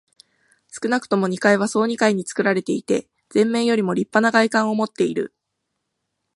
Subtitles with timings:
[0.71, 5.31] 少なくとも二階は総二階につくられていて、前面よりもりっぱな外観をもっている。